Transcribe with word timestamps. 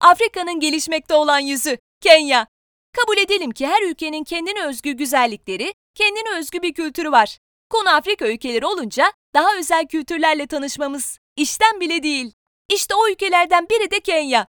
Afrika'nın 0.00 0.60
gelişmekte 0.60 1.14
olan 1.14 1.38
yüzü, 1.38 1.78
Kenya. 2.00 2.46
Kabul 2.92 3.18
edelim 3.18 3.50
ki 3.50 3.66
her 3.66 3.82
ülkenin 3.82 4.24
kendine 4.24 4.66
özgü 4.66 4.92
güzellikleri, 4.92 5.74
kendine 5.94 6.38
özgü 6.38 6.62
bir 6.62 6.74
kültürü 6.74 7.12
var. 7.12 7.38
Konu 7.70 7.94
Afrika 7.94 8.28
ülkeleri 8.28 8.66
olunca 8.66 9.12
daha 9.34 9.56
özel 9.58 9.86
kültürlerle 9.86 10.46
tanışmamız 10.46 11.18
işten 11.36 11.80
bile 11.80 12.02
değil. 12.02 12.32
İşte 12.72 12.94
o 12.94 13.08
ülkelerden 13.08 13.68
biri 13.68 13.90
de 13.90 14.00
Kenya. 14.00 14.46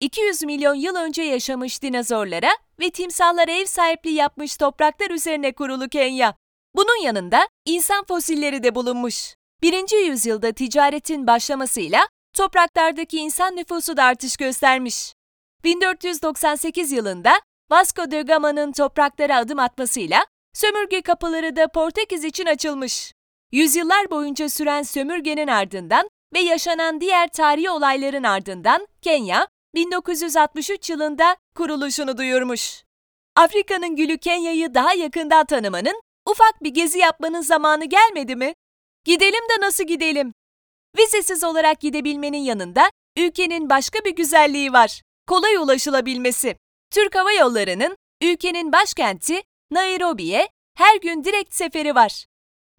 200 0.00 0.42
milyon 0.42 0.74
yıl 0.74 0.96
önce 0.96 1.22
yaşamış 1.22 1.82
dinozorlara 1.82 2.50
ve 2.80 2.90
timsahlara 2.90 3.52
ev 3.52 3.66
sahipliği 3.66 4.14
yapmış 4.14 4.56
topraklar 4.56 5.10
üzerine 5.10 5.52
kurulu 5.52 5.88
Kenya. 5.88 6.34
Bunun 6.74 7.02
yanında 7.02 7.48
insan 7.64 8.04
fosilleri 8.04 8.62
de 8.62 8.74
bulunmuş. 8.74 9.34
Birinci 9.62 9.96
yüzyılda 9.96 10.52
ticaretin 10.52 11.26
başlamasıyla 11.26 12.08
topraklardaki 12.32 13.18
insan 13.18 13.56
nüfusu 13.56 13.96
da 13.96 14.04
artış 14.04 14.36
göstermiş. 14.36 15.14
1498 15.64 16.92
yılında 16.92 17.40
Vasco 17.70 18.10
da 18.10 18.20
Gama'nın 18.20 18.72
topraklara 18.72 19.36
adım 19.36 19.58
atmasıyla 19.58 20.26
sömürge 20.52 21.02
kapıları 21.02 21.56
da 21.56 21.68
Portekiz 21.68 22.24
için 22.24 22.46
açılmış. 22.46 23.12
Yüzyıllar 23.52 24.10
boyunca 24.10 24.48
süren 24.48 24.82
sömürgenin 24.82 25.48
ardından 25.48 26.08
ve 26.34 26.38
yaşanan 26.38 27.00
diğer 27.00 27.28
tarihi 27.28 27.70
olayların 27.70 28.22
ardından 28.22 28.88
Kenya, 29.02 29.48
1963 29.74 30.90
yılında 30.90 31.36
kuruluşunu 31.54 32.18
duyurmuş. 32.18 32.84
Afrika'nın 33.36 33.96
gülü 33.96 34.18
Kenya'yı 34.18 34.74
daha 34.74 34.94
yakından 34.94 35.46
tanımanın, 35.46 36.02
ufak 36.30 36.62
bir 36.62 36.70
gezi 36.70 36.98
yapmanın 36.98 37.40
zamanı 37.40 37.84
gelmedi 37.84 38.36
mi? 38.36 38.54
Gidelim 39.04 39.44
de 39.50 39.60
nasıl 39.60 39.84
gidelim? 39.84 40.32
Vizesiz 40.98 41.44
olarak 41.44 41.80
gidebilmenin 41.80 42.38
yanında 42.38 42.90
ülkenin 43.16 43.70
başka 43.70 43.98
bir 44.04 44.16
güzelliği 44.16 44.72
var. 44.72 45.02
Kolay 45.26 45.56
ulaşılabilmesi. 45.56 46.56
Türk 46.90 47.14
Hava 47.14 47.32
Yolları'nın 47.32 47.96
ülkenin 48.22 48.72
başkenti 48.72 49.42
Nairobi'ye 49.70 50.48
her 50.76 50.96
gün 50.96 51.24
direkt 51.24 51.54
seferi 51.54 51.94
var. 51.94 52.24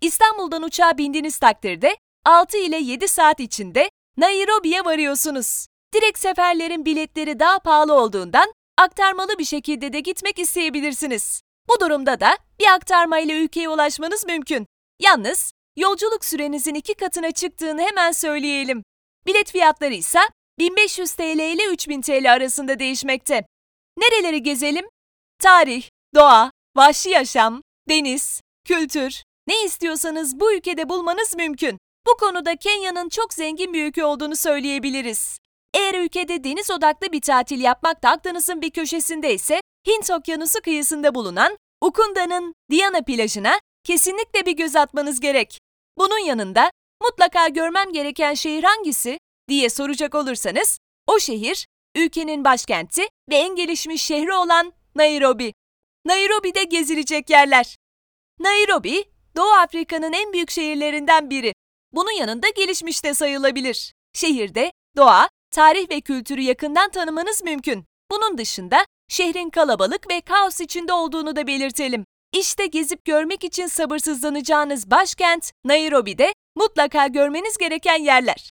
İstanbul'dan 0.01 0.63
uçağa 0.63 0.97
bindiğiniz 0.97 1.37
takdirde 1.37 1.97
6 2.25 2.57
ile 2.57 2.77
7 2.77 3.07
saat 3.07 3.39
içinde 3.39 3.89
Nairobi'ye 4.17 4.85
varıyorsunuz. 4.85 5.67
Direkt 5.93 6.19
seferlerin 6.19 6.85
biletleri 6.85 7.39
daha 7.39 7.59
pahalı 7.59 7.93
olduğundan 7.93 8.53
aktarmalı 8.77 9.39
bir 9.39 9.45
şekilde 9.45 9.93
de 9.93 9.99
gitmek 9.99 10.39
isteyebilirsiniz. 10.39 11.41
Bu 11.69 11.79
durumda 11.79 12.19
da 12.19 12.37
bir 12.59 12.73
aktarma 12.73 13.19
ile 13.19 13.43
ülkeye 13.43 13.69
ulaşmanız 13.69 14.25
mümkün. 14.25 14.65
Yalnız 14.99 15.53
yolculuk 15.79 16.25
sürenizin 16.25 16.73
iki 16.73 16.93
katına 16.93 17.31
çıktığını 17.31 17.81
hemen 17.81 18.11
söyleyelim. 18.11 18.83
Bilet 19.25 19.51
fiyatları 19.51 19.93
ise 19.93 20.19
1500 20.59 21.11
TL 21.11 21.39
ile 21.39 21.65
3000 21.65 22.01
TL 22.01 22.33
arasında 22.33 22.79
değişmekte. 22.79 23.45
Nereleri 23.97 24.43
gezelim? 24.43 24.85
Tarih, 25.41 25.89
doğa, 26.15 26.51
vahşi 26.75 27.09
yaşam, 27.09 27.61
deniz, 27.89 28.41
kültür, 28.65 29.23
ne 29.47 29.63
istiyorsanız 29.63 30.39
bu 30.39 30.53
ülkede 30.53 30.89
bulmanız 30.89 31.35
mümkün. 31.35 31.77
Bu 32.07 32.17
konuda 32.17 32.55
Kenya'nın 32.55 33.09
çok 33.09 33.33
zengin 33.33 33.73
bir 33.73 33.85
ülke 33.85 34.05
olduğunu 34.05 34.35
söyleyebiliriz. 34.35 35.37
Eğer 35.73 35.93
ülkede 35.93 36.43
deniz 36.43 36.71
odaklı 36.71 37.11
bir 37.11 37.21
tatil 37.21 37.61
yapmak 37.61 38.03
da 38.03 38.09
aklınızın 38.09 38.61
bir 38.61 38.69
köşesinde 38.69 39.33
ise 39.33 39.61
Hint 39.87 40.11
Okyanusu 40.11 40.61
kıyısında 40.61 41.15
bulunan 41.15 41.57
Ukunda'nın 41.81 42.53
Diana 42.71 43.01
plajına 43.01 43.59
kesinlikle 43.83 44.45
bir 44.45 44.51
göz 44.51 44.75
atmanız 44.75 45.19
gerek. 45.19 45.58
Bunun 45.97 46.25
yanında 46.25 46.71
mutlaka 47.01 47.47
görmem 47.47 47.93
gereken 47.93 48.33
şehir 48.33 48.63
hangisi 48.63 49.19
diye 49.49 49.69
soracak 49.69 50.15
olursanız 50.15 50.79
o 51.07 51.19
şehir 51.19 51.67
ülkenin 51.95 52.43
başkenti 52.43 53.01
ve 53.29 53.35
en 53.35 53.55
gelişmiş 53.55 54.01
şehri 54.01 54.33
olan 54.33 54.73
Nairobi. 54.95 55.53
Nairobi'de 56.05 56.63
gezilecek 56.63 57.29
yerler. 57.29 57.75
Nairobi, 58.39 59.03
Doğu 59.35 59.51
Afrika'nın 59.51 60.13
en 60.13 60.33
büyük 60.33 60.51
şehirlerinden 60.51 61.29
biri. 61.29 61.53
Bunun 61.93 62.11
yanında 62.19 62.49
gelişmiş 62.49 63.03
de 63.03 63.13
sayılabilir. 63.13 63.93
Şehirde 64.13 64.71
doğa, 64.97 65.29
tarih 65.51 65.89
ve 65.89 66.01
kültürü 66.01 66.41
yakından 66.41 66.89
tanımanız 66.89 67.43
mümkün. 67.43 67.85
Bunun 68.11 68.37
dışında 68.37 68.85
şehrin 69.09 69.49
kalabalık 69.49 70.09
ve 70.09 70.21
kaos 70.21 70.59
içinde 70.59 70.93
olduğunu 70.93 71.35
da 71.35 71.47
belirtelim. 71.47 72.05
İşte 72.33 72.65
gezip 72.65 73.05
görmek 73.05 73.43
için 73.43 73.67
sabırsızlanacağınız 73.67 74.91
başkent 74.91 75.51
Nairobi'de 75.65 76.33
mutlaka 76.55 77.07
görmeniz 77.07 77.57
gereken 77.57 78.03
yerler. 78.03 78.49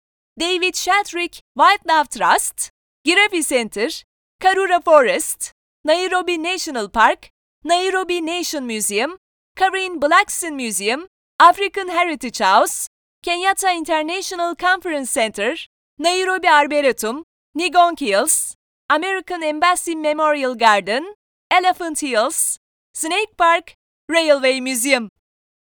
David 0.40 0.74
Sheltrick 0.74 1.40
Wildlife 1.58 2.08
Trust, 2.18 2.70
Giraffe 3.04 3.42
Center, 3.42 4.04
Karura 4.40 4.80
Forest, 4.80 5.52
Nairobi 5.84 6.42
National 6.42 6.90
Park, 6.90 7.28
Nairobi 7.64 8.26
Nation 8.26 8.64
Museum, 8.64 9.18
Karen 9.56 10.02
Blackson 10.02 10.54
Museum, 10.54 11.06
African 11.38 11.88
Heritage 11.88 12.44
House, 12.44 12.88
Kenyatta 13.22 13.70
International 13.72 14.54
Conference 14.54 15.12
Center, 15.12 15.68
Nairobi 15.98 16.50
Arboretum, 16.50 17.24
Nigong 17.54 18.00
Hills, 18.00 18.54
American 18.88 19.42
Embassy 19.42 19.94
Memorial 19.94 20.54
Garden, 20.54 21.14
Elephant 21.50 22.02
Hills, 22.02 22.58
Snake 23.00 23.32
Park, 23.38 23.74
Railway 24.10 24.60
Museum. 24.60 25.10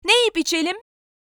Ne 0.05 0.13
yiyip 0.13 0.37
içelim? 0.37 0.77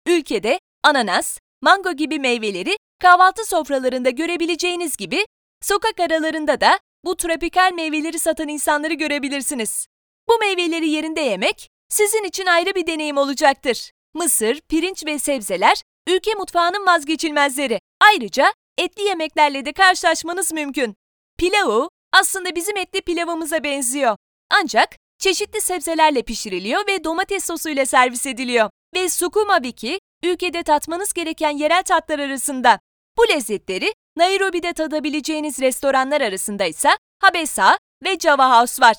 Ülkede 0.07 0.59
ananas, 0.83 1.37
mango 1.61 1.93
gibi 1.93 2.19
meyveleri 2.19 2.77
kahvaltı 3.01 3.45
sofralarında 3.45 4.09
görebileceğiniz 4.09 4.97
gibi 4.97 5.25
sokak 5.61 5.99
aralarında 5.99 6.61
da 6.61 6.79
bu 7.05 7.17
tropikal 7.17 7.73
meyveleri 7.73 8.19
satan 8.19 8.47
insanları 8.47 8.93
görebilirsiniz. 8.93 9.87
Bu 10.29 10.37
meyveleri 10.39 10.89
yerinde 10.89 11.21
yemek 11.21 11.69
sizin 11.89 12.23
için 12.23 12.45
ayrı 12.45 12.75
bir 12.75 12.87
deneyim 12.87 13.17
olacaktır. 13.17 13.91
Mısır, 14.13 14.61
pirinç 14.69 15.05
ve 15.05 15.19
sebzeler 15.19 15.81
ülke 16.07 16.33
mutfağının 16.33 16.85
vazgeçilmezleri. 16.85 17.79
Ayrıca 18.01 18.53
etli 18.77 19.03
yemeklerle 19.03 19.65
de 19.65 19.73
karşılaşmanız 19.73 20.53
mümkün. 20.53 20.95
Pilavı 21.37 21.89
aslında 22.13 22.55
bizim 22.55 22.77
etli 22.77 23.01
pilavımıza 23.01 23.63
benziyor. 23.63 24.17
Ancak 24.51 24.95
çeşitli 25.25 25.61
sebzelerle 25.61 26.23
pişiriliyor 26.23 26.87
ve 26.87 27.03
domates 27.03 27.45
sosuyla 27.45 27.85
servis 27.85 28.25
ediliyor. 28.25 28.69
Ve 28.95 29.09
sukuma 29.09 29.55
wiki 29.55 29.99
ülkede 30.23 30.63
tatmanız 30.63 31.13
gereken 31.13 31.49
yerel 31.57 31.83
tatlar 31.83 32.19
arasında. 32.19 32.79
Bu 33.17 33.27
lezzetleri 33.29 33.93
Nairobi'de 34.17 34.73
tadabileceğiniz 34.73 35.59
restoranlar 35.59 36.21
arasında 36.21 36.65
ise 36.65 36.89
Habesa 37.19 37.77
ve 38.03 38.19
Java 38.19 38.59
House 38.59 38.81
var. 38.85 38.95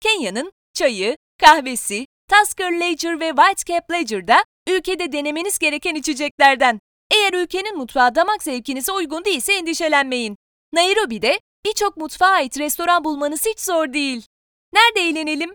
Kenya'nın 0.00 0.52
çayı, 0.74 1.16
kahvesi, 1.40 2.06
Tusker 2.30 2.80
Ledger 2.80 3.20
ve 3.20 3.28
Whitecap 3.28 3.90
Ledger 3.90 4.28
da 4.28 4.44
ülkede 4.68 5.12
denemeniz 5.12 5.58
gereken 5.58 5.94
içeceklerden. 5.94 6.80
Eğer 7.10 7.32
ülkenin 7.32 7.76
mutfağı 7.76 8.14
damak 8.14 8.42
zevkinize 8.42 8.92
uygun 8.92 9.24
değilse 9.24 9.52
endişelenmeyin. 9.52 10.36
Nairobi'de 10.72 11.40
birçok 11.66 11.96
mutfağa 11.96 12.26
ait 12.26 12.58
restoran 12.58 13.04
bulmanız 13.04 13.46
hiç 13.46 13.60
zor 13.60 13.92
değil. 13.92 14.26
Nerede 14.72 15.00
eğlenelim? 15.08 15.54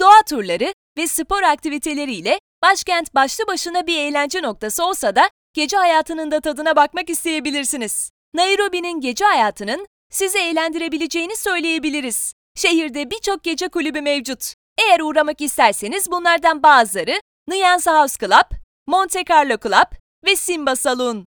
Doğa 0.00 0.22
turları 0.28 0.74
ve 0.98 1.06
spor 1.06 1.42
aktiviteleriyle 1.42 2.40
başkent 2.62 3.14
başlı 3.14 3.46
başına 3.46 3.86
bir 3.86 3.98
eğlence 3.98 4.42
noktası 4.42 4.84
olsa 4.84 5.16
da 5.16 5.30
gece 5.54 5.76
hayatının 5.76 6.30
da 6.30 6.40
tadına 6.40 6.76
bakmak 6.76 7.10
isteyebilirsiniz. 7.10 8.10
Nairobi'nin 8.34 9.00
gece 9.00 9.24
hayatının 9.24 9.86
sizi 10.10 10.38
eğlendirebileceğini 10.38 11.36
söyleyebiliriz. 11.36 12.32
Şehirde 12.56 13.10
birçok 13.10 13.42
gece 13.42 13.68
kulübü 13.68 14.00
mevcut. 14.00 14.54
Eğer 14.78 15.00
uğramak 15.00 15.40
isterseniz 15.40 16.10
bunlardan 16.10 16.62
bazıları 16.62 17.20
Nyanza 17.48 18.00
House 18.00 18.26
Club, 18.26 18.56
Monte 18.86 19.24
Carlo 19.30 19.56
Club 19.62 19.96
ve 20.24 20.36
Simba 20.36 20.76
Saloon. 20.76 21.24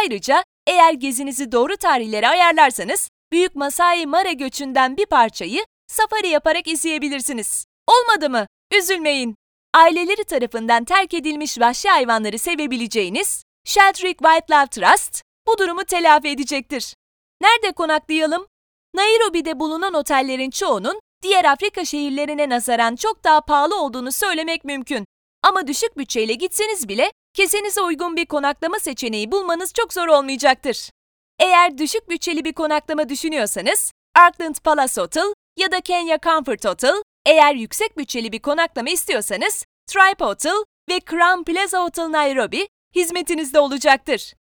Ayrıca 0.00 0.44
eğer 0.66 0.92
gezinizi 0.92 1.52
doğru 1.52 1.76
tarihlere 1.76 2.28
ayarlarsanız 2.28 3.10
Büyük 3.32 3.54
Masai 3.56 4.06
Mara 4.06 4.32
göçünden 4.32 4.96
bir 4.96 5.06
parçayı 5.06 5.64
safari 5.86 6.28
yaparak 6.28 6.68
izleyebilirsiniz. 6.68 7.66
Olmadı 7.86 8.30
mı? 8.30 8.46
Üzülmeyin. 8.74 9.34
Aileleri 9.74 10.24
tarafından 10.24 10.84
terk 10.84 11.14
edilmiş 11.14 11.60
vahşi 11.60 11.88
hayvanları 11.88 12.38
sevebileceğiniz 12.38 13.44
Sheldrick 13.64 14.24
Wildlife 14.24 14.66
Trust 14.66 15.22
bu 15.46 15.58
durumu 15.58 15.84
telafi 15.84 16.28
edecektir. 16.28 16.94
Nerede 17.40 17.72
konaklayalım? 17.72 18.46
Nairobi'de 18.94 19.60
bulunan 19.60 19.94
otellerin 19.94 20.50
çoğunun 20.50 21.00
diğer 21.22 21.44
Afrika 21.44 21.84
şehirlerine 21.84 22.48
nazaran 22.48 22.96
çok 22.96 23.24
daha 23.24 23.40
pahalı 23.40 23.80
olduğunu 23.80 24.12
söylemek 24.12 24.64
mümkün. 24.64 25.04
Ama 25.42 25.66
düşük 25.66 25.98
bütçeyle 25.98 26.34
gitseniz 26.34 26.88
bile 26.88 27.12
kesenize 27.34 27.80
uygun 27.80 28.16
bir 28.16 28.26
konaklama 28.26 28.78
seçeneği 28.78 29.32
bulmanız 29.32 29.72
çok 29.72 29.92
zor 29.92 30.08
olmayacaktır. 30.08 30.90
Eğer 31.38 31.78
düşük 31.78 32.08
bütçeli 32.08 32.44
bir 32.44 32.52
konaklama 32.52 33.08
düşünüyorsanız, 33.08 33.92
Arkland 34.14 34.54
Palace 34.64 35.00
Hotel 35.00 35.34
ya 35.58 35.72
da 35.72 35.80
Kenya 35.80 36.18
Comfort 36.18 36.64
Hotel, 36.64 37.02
eğer 37.26 37.54
yüksek 37.54 37.98
bütçeli 37.98 38.32
bir 38.32 38.38
konaklama 38.38 38.90
istiyorsanız, 38.90 39.64
Tribe 39.86 40.24
Hotel 40.24 40.64
ve 40.88 41.00
Crown 41.10 41.42
Plaza 41.42 41.84
Hotel 41.84 42.12
Nairobi 42.12 42.68
hizmetinizde 42.94 43.60
olacaktır. 43.60 44.34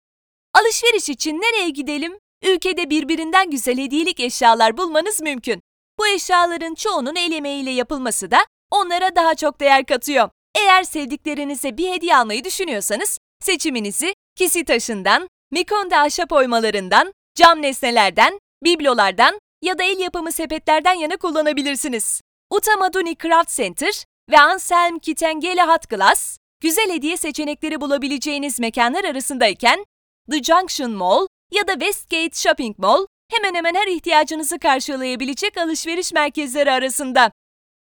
Alışveriş 0.53 1.09
için 1.09 1.41
nereye 1.41 1.69
gidelim? 1.69 2.17
ülkede 2.43 2.89
birbirinden 2.89 3.51
güzel 3.51 3.77
hediyelik 3.77 4.19
eşyalar 4.19 4.77
bulmanız 4.77 5.21
mümkün. 5.21 5.61
Bu 5.99 6.07
eşyaların 6.07 6.75
çoğunun 6.75 7.15
el 7.15 7.31
emeğiyle 7.31 7.71
yapılması 7.71 8.31
da 8.31 8.45
onlara 8.71 9.15
daha 9.15 9.35
çok 9.35 9.59
değer 9.59 9.85
katıyor. 9.85 10.29
Eğer 10.55 10.83
sevdiklerinize 10.83 11.77
bir 11.77 11.91
hediye 11.91 12.17
almayı 12.17 12.43
düşünüyorsanız 12.43 13.19
seçiminizi 13.39 14.13
kisi 14.35 14.65
taşından, 14.65 15.27
Mikonde 15.51 15.97
ahşap 15.97 16.31
oymalarından, 16.31 17.13
cam 17.35 17.61
nesnelerden, 17.61 18.39
biblolardan 18.63 19.39
ya 19.61 19.77
da 19.77 19.83
el 19.83 19.99
yapımı 19.99 20.31
sepetlerden 20.31 20.93
yana 20.93 21.17
kullanabilirsiniz. 21.17 22.21
Utamaduni 22.55 23.15
Craft 23.15 23.49
Center 23.49 24.05
ve 24.31 24.39
Anselm 24.39 24.99
Kitengele 24.99 25.63
Hot 25.63 25.89
Glass, 25.89 26.37
güzel 26.61 26.91
hediye 26.91 27.17
seçenekleri 27.17 27.81
bulabileceğiniz 27.81 28.59
mekanlar 28.59 29.03
arasındayken, 29.03 29.85
The 30.31 30.43
Junction 30.43 30.91
Mall 30.91 31.27
ya 31.51 31.67
da 31.67 31.71
Westgate 31.71 32.35
Shopping 32.35 32.77
Mall 32.77 33.05
hemen 33.31 33.55
hemen 33.55 33.75
her 33.75 33.87
ihtiyacınızı 33.87 34.59
karşılayabilecek 34.59 35.57
alışveriş 35.57 36.13
merkezleri 36.13 36.71
arasında. 36.71 37.31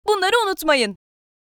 Bunları 0.08 0.34
unutmayın. 0.46 0.96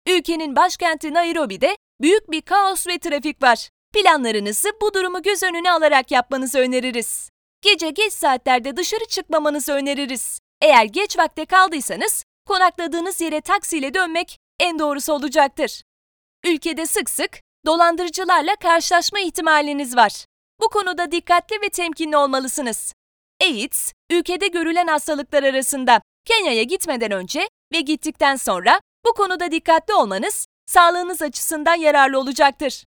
Ülkenin 0.08 0.56
başkenti 0.56 1.14
Nairobi'de 1.14 1.78
büyük 2.02 2.32
bir 2.32 2.42
kaos 2.42 2.88
ve 2.88 3.00
trafik 3.00 3.44
var. 3.44 3.70
Planlarınızı 3.94 4.70
bu 4.82 4.94
durumu 4.94 5.22
göz 5.22 5.44
önüne 5.44 5.72
alarak 5.72 6.12
yapmanızı 6.12 6.60
öneririz. 6.60 7.30
Gece 7.62 7.90
geç 7.90 8.14
saatlerde 8.14 8.78
dışarı 8.78 9.06
çıkmamanızı 9.06 9.74
öneririz. 9.74 10.40
Eğer 10.62 10.86
geç 10.86 11.18
vakte 11.18 11.46
kaldıysanız 11.46 12.24
konakladığınız 12.46 13.22
yere 13.22 13.42
taksiyle 13.42 13.94
dönmek 13.94 14.40
en 14.60 14.80
doğrusu 14.80 15.14
olacaktır. 15.14 15.82
Ülkede 16.46 16.86
sık 16.86 17.10
sık 17.10 17.40
dolandırıcılarla 17.66 18.56
karşılaşma 18.56 19.20
ihtimaliniz 19.20 19.96
var. 19.96 20.26
Bu 20.62 20.70
konuda 20.70 21.12
dikkatli 21.12 21.62
ve 21.62 21.70
temkinli 21.70 22.18
olmalısınız. 22.18 22.94
AIDS, 23.42 23.94
ülkede 24.10 24.48
görülen 24.48 24.88
hastalıklar 24.88 25.44
arasında 25.44 26.02
Kenya'ya 26.26 26.64
gitmeden 26.64 27.12
önce 27.12 27.50
ve 27.74 27.82
gittikten 27.82 28.36
sonra 28.36 28.82
bu 29.06 29.14
konuda 29.14 29.52
dikkatli 29.52 29.94
olmanız 29.94 30.48
sağlığınız 30.66 31.22
açısından 31.22 31.76
yararlı 31.76 32.20
olacaktır. 32.20 32.84